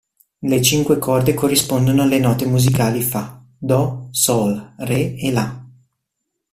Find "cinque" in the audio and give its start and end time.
0.63-0.97